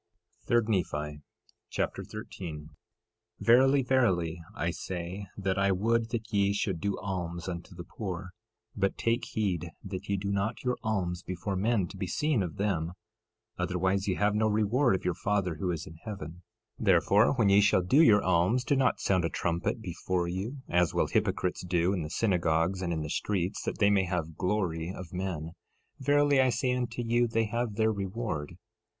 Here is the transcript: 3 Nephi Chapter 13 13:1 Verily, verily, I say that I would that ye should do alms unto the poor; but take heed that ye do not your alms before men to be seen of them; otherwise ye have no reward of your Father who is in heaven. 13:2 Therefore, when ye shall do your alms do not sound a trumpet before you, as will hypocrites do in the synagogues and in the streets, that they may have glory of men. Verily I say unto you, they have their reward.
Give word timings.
3 0.47 0.61
Nephi 0.67 1.21
Chapter 1.69 2.03
13 2.03 2.69
13:1 3.39 3.39
Verily, 3.45 3.83
verily, 3.83 4.41
I 4.55 4.71
say 4.71 5.27
that 5.37 5.59
I 5.59 5.71
would 5.71 6.09
that 6.09 6.33
ye 6.33 6.53
should 6.53 6.81
do 6.81 6.97
alms 6.99 7.47
unto 7.47 7.75
the 7.75 7.83
poor; 7.83 8.31
but 8.75 8.97
take 8.97 9.25
heed 9.25 9.69
that 9.83 10.09
ye 10.09 10.17
do 10.17 10.31
not 10.31 10.63
your 10.63 10.79
alms 10.81 11.21
before 11.21 11.55
men 11.55 11.87
to 11.87 11.97
be 11.97 12.07
seen 12.07 12.41
of 12.41 12.55
them; 12.57 12.93
otherwise 13.59 14.07
ye 14.07 14.15
have 14.15 14.33
no 14.33 14.47
reward 14.47 14.95
of 14.95 15.05
your 15.05 15.13
Father 15.13 15.57
who 15.59 15.69
is 15.69 15.85
in 15.85 15.97
heaven. 16.03 16.41
13:2 16.79 16.85
Therefore, 16.85 17.33
when 17.35 17.49
ye 17.49 17.61
shall 17.61 17.83
do 17.83 18.01
your 18.01 18.23
alms 18.23 18.63
do 18.63 18.75
not 18.75 18.99
sound 18.99 19.23
a 19.23 19.29
trumpet 19.29 19.83
before 19.83 20.27
you, 20.27 20.63
as 20.67 20.95
will 20.95 21.09
hypocrites 21.09 21.63
do 21.63 21.93
in 21.93 22.01
the 22.01 22.09
synagogues 22.09 22.81
and 22.81 22.91
in 22.91 23.03
the 23.03 23.07
streets, 23.11 23.61
that 23.65 23.77
they 23.77 23.91
may 23.91 24.05
have 24.05 24.35
glory 24.35 24.91
of 24.91 25.13
men. 25.13 25.51
Verily 25.99 26.41
I 26.41 26.49
say 26.49 26.73
unto 26.73 27.03
you, 27.03 27.27
they 27.27 27.45
have 27.45 27.75
their 27.75 27.91
reward. 27.91 28.55